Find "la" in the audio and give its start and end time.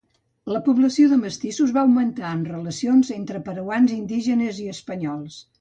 0.53-0.61